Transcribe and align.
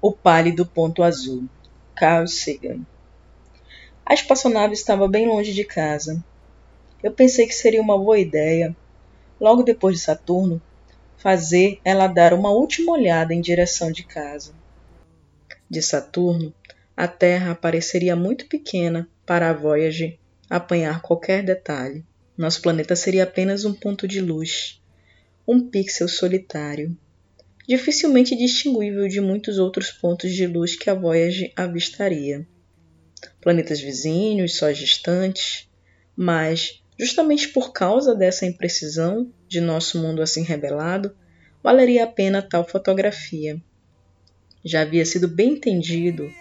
O 0.00 0.12
pálido 0.12 0.66
ponto 0.66 1.02
azul. 1.02 1.48
Carl 1.94 2.26
Sagan. 2.26 2.80
A 4.04 4.12
espaçonave 4.12 4.74
estava 4.74 5.08
bem 5.08 5.26
longe 5.26 5.54
de 5.54 5.64
casa. 5.64 6.22
Eu 7.02 7.12
pensei 7.12 7.46
que 7.46 7.54
seria 7.54 7.80
uma 7.80 7.98
boa 7.98 8.18
ideia, 8.18 8.76
logo 9.40 9.62
depois 9.62 9.96
de 9.96 10.02
Saturno, 10.02 10.60
fazer 11.16 11.80
ela 11.82 12.06
dar 12.06 12.34
uma 12.34 12.50
última 12.50 12.92
olhada 12.92 13.32
em 13.32 13.40
direção 13.40 13.90
de 13.90 14.04
casa. 14.04 14.52
De 15.68 15.80
Saturno, 15.80 16.52
a 16.94 17.08
Terra 17.08 17.54
pareceria 17.54 18.14
muito 18.14 18.46
pequena 18.46 19.08
para 19.24 19.48
a 19.48 19.54
Voyager 19.54 20.18
apanhar 20.48 21.00
qualquer 21.00 21.42
detalhe. 21.42 22.04
Nosso 22.36 22.60
planeta 22.60 22.94
seria 22.94 23.24
apenas 23.24 23.64
um 23.64 23.72
ponto 23.72 24.06
de 24.06 24.20
luz, 24.20 24.80
um 25.48 25.68
pixel 25.68 26.06
solitário 26.06 26.96
dificilmente 27.66 28.36
distinguível 28.36 29.08
de 29.08 29.20
muitos 29.20 29.58
outros 29.58 29.90
pontos 29.90 30.32
de 30.32 30.46
luz 30.46 30.76
que 30.76 30.88
a 30.88 30.94
Voyager 30.94 31.52
avistaria. 31.56 32.46
Planetas 33.40 33.80
vizinhos, 33.80 34.56
sóis 34.56 34.78
distantes, 34.78 35.68
mas, 36.14 36.82
justamente 36.98 37.48
por 37.48 37.72
causa 37.72 38.14
dessa 38.14 38.46
imprecisão 38.46 39.32
de 39.48 39.60
nosso 39.60 40.00
mundo 40.00 40.22
assim 40.22 40.42
revelado, 40.42 41.16
valeria 41.62 42.04
a 42.04 42.06
pena 42.06 42.40
tal 42.40 42.64
fotografia. 42.66 43.60
Já 44.64 44.82
havia 44.82 45.04
sido 45.04 45.26
bem 45.26 45.54
entendido 45.54 46.32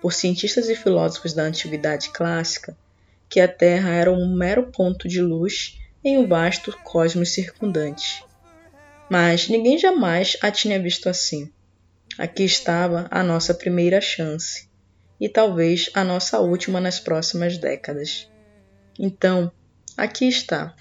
por 0.00 0.12
cientistas 0.12 0.68
e 0.68 0.74
filósofos 0.74 1.32
da 1.32 1.44
antiguidade 1.44 2.10
clássica 2.10 2.76
que 3.28 3.40
a 3.40 3.48
Terra 3.48 3.94
era 3.94 4.12
um 4.12 4.34
mero 4.34 4.70
ponto 4.72 5.08
de 5.08 5.20
luz 5.22 5.78
em 6.04 6.18
um 6.18 6.26
vasto 6.26 6.76
cosmos 6.82 7.30
circundante 7.30 8.24
mas 9.12 9.46
ninguém 9.46 9.76
jamais 9.76 10.38
a 10.40 10.50
tinha 10.50 10.80
visto 10.80 11.06
assim. 11.06 11.52
Aqui 12.16 12.44
estava 12.44 13.08
a 13.10 13.22
nossa 13.22 13.52
primeira 13.52 14.00
chance, 14.00 14.70
e 15.20 15.28
talvez 15.28 15.90
a 15.92 16.02
nossa 16.02 16.40
última 16.40 16.80
nas 16.80 16.98
próximas 16.98 17.58
décadas. 17.58 18.26
Então, 18.98 19.52
aqui 19.98 20.26
está 20.26 20.74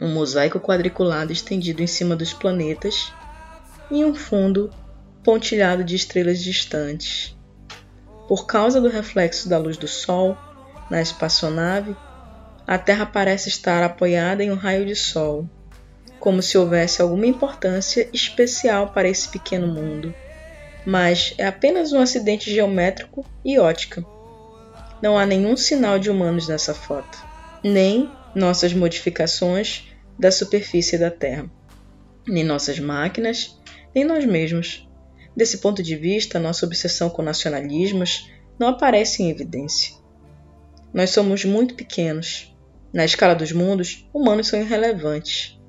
um 0.00 0.08
mosaico 0.12 0.58
quadriculado 0.58 1.32
estendido 1.32 1.80
em 1.84 1.86
cima 1.86 2.16
dos 2.16 2.32
planetas 2.32 3.12
e 3.92 4.04
um 4.04 4.12
fundo 4.12 4.68
pontilhado 5.22 5.84
de 5.84 5.94
estrelas 5.94 6.42
distantes. 6.42 7.38
Por 8.26 8.44
causa 8.44 8.80
do 8.80 8.88
reflexo 8.88 9.48
da 9.48 9.56
luz 9.56 9.76
do 9.76 9.86
Sol 9.86 10.36
na 10.90 11.00
espaçonave, 11.00 11.96
a 12.66 12.76
Terra 12.76 13.06
parece 13.06 13.48
estar 13.48 13.84
apoiada 13.84 14.42
em 14.42 14.50
um 14.50 14.56
raio 14.56 14.84
de 14.84 14.96
Sol 14.96 15.48
como 16.20 16.42
se 16.42 16.58
houvesse 16.58 17.00
alguma 17.00 17.26
importância 17.26 18.08
especial 18.12 18.92
para 18.92 19.08
esse 19.08 19.26
pequeno 19.28 19.66
mundo, 19.66 20.14
mas 20.84 21.34
é 21.38 21.46
apenas 21.46 21.92
um 21.92 21.98
acidente 21.98 22.52
geométrico 22.52 23.24
e 23.42 23.58
ótica. 23.58 24.04
Não 25.02 25.18
há 25.18 25.24
nenhum 25.24 25.56
sinal 25.56 25.98
de 25.98 26.10
humanos 26.10 26.46
nessa 26.46 26.74
foto, 26.74 27.18
nem 27.64 28.12
nossas 28.34 28.74
modificações 28.74 29.88
da 30.18 30.30
superfície 30.30 30.98
da 30.98 31.10
Terra, 31.10 31.50
nem 32.28 32.44
nossas 32.44 32.78
máquinas, 32.78 33.58
nem 33.94 34.04
nós 34.04 34.24
mesmos. 34.26 34.86
Desse 35.34 35.58
ponto 35.58 35.82
de 35.82 35.96
vista, 35.96 36.38
nossa 36.38 36.66
obsessão 36.66 37.08
com 37.08 37.22
nacionalismos 37.22 38.30
não 38.58 38.68
aparece 38.68 39.22
em 39.22 39.30
evidência. 39.30 39.94
Nós 40.92 41.10
somos 41.10 41.46
muito 41.46 41.74
pequenos. 41.74 42.54
Na 42.92 43.04
escala 43.04 43.34
dos 43.34 43.52
mundos, 43.52 44.06
humanos 44.12 44.48
são 44.48 44.60
irrelevantes 44.60 45.59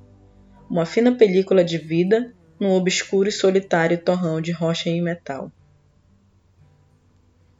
uma 0.72 0.86
fina 0.86 1.14
película 1.14 1.62
de 1.62 1.76
vida 1.76 2.34
num 2.58 2.70
obscuro 2.70 3.28
e 3.28 3.32
solitário 3.32 4.02
torrão 4.02 4.40
de 4.40 4.52
rocha 4.52 4.88
e 4.88 5.02
metal. 5.02 5.52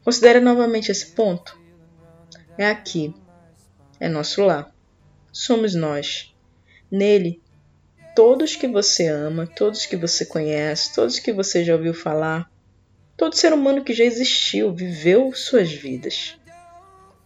Considere 0.03 0.39
novamente 0.39 0.91
esse 0.91 1.11
ponto. 1.11 1.55
É 2.57 2.65
aqui. 2.65 3.13
É 3.99 4.09
nosso 4.09 4.41
lar. 4.41 4.73
Somos 5.31 5.75
nós. 5.75 6.33
Nele, 6.89 7.39
todos 8.15 8.55
que 8.55 8.67
você 8.67 9.07
ama, 9.09 9.45
todos 9.45 9.85
que 9.85 9.95
você 9.95 10.25
conhece, 10.25 10.95
todos 10.95 11.19
que 11.19 11.31
você 11.31 11.63
já 11.63 11.75
ouviu 11.75 11.93
falar, 11.93 12.51
todo 13.15 13.37
ser 13.37 13.53
humano 13.53 13.83
que 13.83 13.93
já 13.93 14.03
existiu, 14.03 14.73
viveu 14.73 15.31
suas 15.35 15.71
vidas 15.71 16.35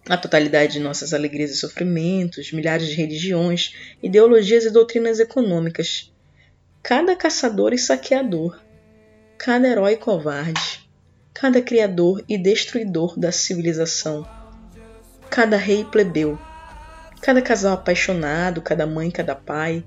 a 0.10 0.18
totalidade 0.18 0.74
de 0.74 0.80
nossas 0.80 1.14
alegrias 1.14 1.52
e 1.52 1.56
sofrimentos, 1.56 2.52
milhares 2.52 2.88
de 2.88 2.96
religiões, 2.96 3.76
ideologias 4.02 4.64
e 4.64 4.70
doutrinas 4.70 5.20
econômicas, 5.20 6.14
cada 6.82 7.16
caçador 7.16 7.74
e 7.74 7.78
saqueador, 7.78 8.60
cada 9.38 9.68
herói 9.68 9.94
e 9.94 9.98
covarde, 9.98 10.88
cada 11.34 11.62
criador 11.62 12.24
e 12.28 12.38
destruidor 12.38 13.20
da 13.20 13.32
civilização, 13.32 14.28
cada 15.30 15.58
rei 15.58 15.82
e 15.82 15.86
plebeu, 15.86 16.40
cada 17.22 17.42
casal 17.42 17.74
apaixonado, 17.74 18.62
cada 18.62 18.88
mãe, 18.88 19.12
cada 19.12 19.36
pai, 19.36 19.84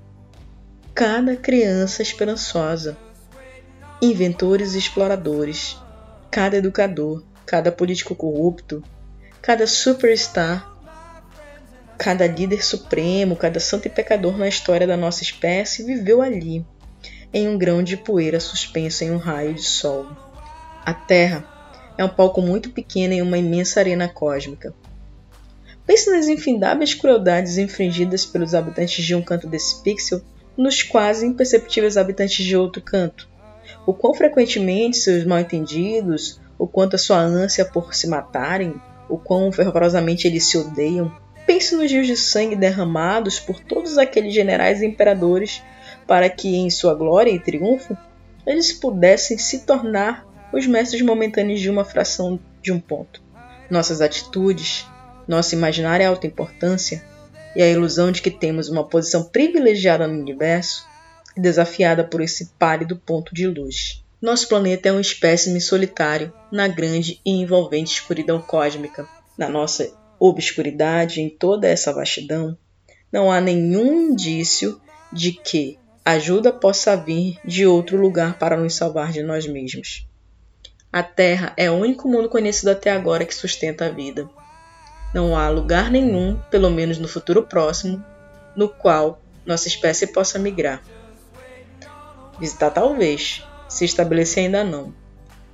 cada 0.93 1.35
criança 1.35 2.03
esperançosa, 2.03 2.95
inventores 4.01 4.75
e 4.75 4.77
exploradores, 4.77 5.77
cada 6.29 6.57
educador, 6.57 7.23
cada 7.45 7.71
político 7.71 8.15
corrupto, 8.15 8.83
cada 9.41 9.65
superstar, 9.65 10.69
cada 11.97 12.27
líder 12.27 12.63
supremo, 12.63 13.35
cada 13.35 13.59
santo 13.59 13.87
e 13.87 13.89
pecador 13.89 14.37
na 14.37 14.47
história 14.47 14.85
da 14.85 14.95
nossa 14.95 15.23
espécie 15.23 15.83
viveu 15.83 16.21
ali, 16.21 16.63
em 17.33 17.47
um 17.47 17.57
grão 17.57 17.81
de 17.81 17.97
poeira 17.97 18.39
suspenso 18.39 19.03
em 19.03 19.11
um 19.11 19.17
raio 19.17 19.55
de 19.55 19.63
sol. 19.63 20.07
A 20.85 20.93
Terra 20.93 21.43
é 21.97 22.05
um 22.05 22.09
palco 22.09 22.41
muito 22.41 22.69
pequeno 22.69 23.13
em 23.13 23.21
uma 23.21 23.37
imensa 23.37 23.79
arena 23.79 24.07
cósmica. 24.07 24.73
Pense 25.85 26.11
nas 26.11 26.27
infindáveis 26.27 26.93
crueldades 26.93 27.57
infringidas 27.57 28.25
pelos 28.25 28.53
habitantes 28.53 29.03
de 29.03 29.15
um 29.15 29.21
canto 29.21 29.47
desse 29.47 29.81
pixel 29.81 30.21
nos 30.55 30.83
quase 30.83 31.25
imperceptíveis 31.25 31.97
habitantes 31.97 32.45
de 32.45 32.55
outro 32.55 32.81
canto. 32.81 33.27
O 33.85 33.93
quão 33.93 34.13
frequentemente 34.13 34.97
seus 34.97 35.23
mal-entendidos, 35.23 36.39
o 36.59 36.67
quanto 36.67 36.95
a 36.95 36.99
sua 36.99 37.17
ânsia 37.17 37.65
por 37.65 37.95
se 37.95 38.07
matarem, 38.07 38.79
o 39.11 39.17
quão 39.17 39.51
fervorosamente 39.51 40.25
eles 40.25 40.45
se 40.45 40.57
odeiam. 40.57 41.11
Pense 41.45 41.75
nos 41.75 41.91
rios 41.91 42.07
de 42.07 42.15
sangue 42.15 42.55
derramados 42.55 43.39
por 43.39 43.59
todos 43.59 43.97
aqueles 43.97 44.33
generais 44.33 44.81
e 44.81 44.85
imperadores 44.85 45.61
para 46.07 46.29
que, 46.29 46.55
em 46.55 46.69
sua 46.69 46.95
glória 46.95 47.29
e 47.29 47.39
triunfo, 47.39 47.97
eles 48.47 48.71
pudessem 48.71 49.37
se 49.37 49.65
tornar 49.65 50.25
os 50.53 50.65
mestres 50.65 51.01
momentâneos 51.01 51.59
de 51.59 51.69
uma 51.69 51.83
fração 51.83 52.39
de 52.61 52.71
um 52.71 52.79
ponto. 52.79 53.21
Nossas 53.69 53.99
atitudes, 54.01 54.87
nossa 55.27 55.55
imaginária 55.55 56.07
alta 56.07 56.25
importância 56.25 57.03
e 57.55 57.61
a 57.61 57.67
ilusão 57.67 58.11
de 58.11 58.21
que 58.21 58.31
temos 58.31 58.69
uma 58.69 58.87
posição 58.87 59.25
privilegiada 59.25 60.07
no 60.07 60.19
universo 60.19 60.87
é 61.37 61.41
desafiada 61.41 62.03
por 62.03 62.21
esse 62.21 62.51
pálido 62.57 62.97
ponto 62.97 63.33
de 63.35 63.47
luz. 63.47 64.03
Nosso 64.21 64.47
planeta 64.47 64.87
é 64.87 64.91
um 64.91 64.99
espécime 64.99 65.59
solitário 65.59 66.31
na 66.51 66.67
grande 66.67 67.19
e 67.25 67.31
envolvente 67.31 67.93
escuridão 67.93 68.39
cósmica. 68.39 69.09
Na 69.35 69.49
nossa 69.49 69.91
obscuridade, 70.19 71.21
em 71.21 71.27
toda 71.27 71.67
essa 71.67 71.91
vastidão, 71.91 72.55
não 73.11 73.31
há 73.31 73.41
nenhum 73.41 74.11
indício 74.11 74.79
de 75.11 75.31
que 75.31 75.79
ajuda 76.05 76.53
possa 76.53 76.95
vir 76.95 77.39
de 77.43 77.65
outro 77.65 77.99
lugar 77.99 78.37
para 78.37 78.55
nos 78.55 78.75
salvar 78.75 79.11
de 79.11 79.23
nós 79.23 79.47
mesmos. 79.47 80.07
A 80.93 81.01
Terra 81.01 81.53
é 81.57 81.71
o 81.71 81.75
único 81.75 82.07
mundo 82.07 82.29
conhecido 82.29 82.69
até 82.69 82.91
agora 82.91 83.25
que 83.25 83.33
sustenta 83.33 83.87
a 83.87 83.89
vida. 83.89 84.29
Não 85.15 85.35
há 85.35 85.49
lugar 85.49 85.89
nenhum, 85.89 86.39
pelo 86.51 86.69
menos 86.69 86.99
no 86.99 87.07
futuro 87.07 87.41
próximo, 87.47 88.05
no 88.55 88.69
qual 88.69 89.19
nossa 89.47 89.67
espécie 89.67 90.05
possa 90.05 90.37
migrar. 90.37 90.83
Visitar 92.39 92.69
talvez, 92.69 93.43
se 93.71 93.85
estabelecer 93.85 94.43
ainda 94.43 94.65
não. 94.65 94.93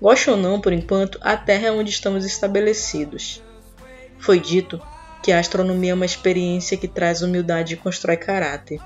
Goste 0.01 0.31
ou 0.31 0.35
não, 0.35 0.59
por 0.59 0.73
enquanto, 0.73 1.19
a 1.21 1.37
Terra 1.37 1.67
é 1.67 1.71
onde 1.71 1.91
estamos 1.91 2.25
estabelecidos. 2.25 3.43
Foi 4.17 4.39
dito 4.39 4.81
que 5.21 5.31
a 5.31 5.39
astronomia 5.39 5.91
é 5.91 5.93
uma 5.93 6.05
experiência 6.05 6.75
que 6.75 6.87
traz 6.87 7.21
humildade 7.21 7.75
e 7.75 7.77
constrói 7.77 8.17
caráter. 8.17 8.81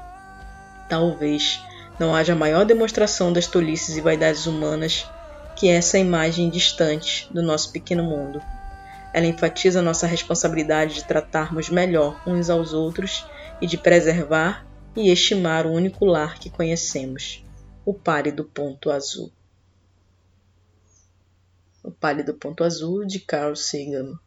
Talvez 0.89 1.61
não 1.97 2.13
haja 2.13 2.35
maior 2.35 2.65
demonstração 2.65 3.31
das 3.31 3.47
tolices 3.47 3.95
e 3.95 4.01
vaidades 4.01 4.47
humanas 4.47 5.09
que 5.55 5.69
essa 5.69 5.97
imagem 5.97 6.49
distante 6.49 7.29
do 7.31 7.41
nosso 7.41 7.71
pequeno 7.71 8.03
mundo. 8.03 8.41
Ela 9.13 9.27
enfatiza 9.27 9.81
nossa 9.81 10.07
responsabilidade 10.07 10.95
de 10.95 11.05
tratarmos 11.05 11.69
melhor 11.69 12.21
uns 12.27 12.49
aos 12.49 12.73
outros 12.73 13.25
e 13.61 13.67
de 13.67 13.77
preservar 13.77 14.65
e 14.93 15.09
estimar 15.09 15.65
o 15.65 15.71
único 15.71 16.03
lar 16.03 16.37
que 16.37 16.49
conhecemos 16.49 17.45
o 17.85 17.93
pálido 17.93 18.45
ponto 18.45 18.91
azul. 18.91 19.31
O 21.83 21.91
pálido 21.91 22.33
ponto 22.35 22.63
azul 22.63 23.07
de 23.07 23.19
Carl 23.19 23.55
Sagan. 23.55 24.19